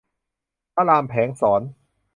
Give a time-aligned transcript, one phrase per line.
[0.73, 1.61] พระรามแผลงศร